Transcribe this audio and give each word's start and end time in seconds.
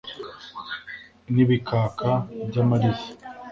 n’ibikaka 1.33 2.09
by’amariza 2.47 3.07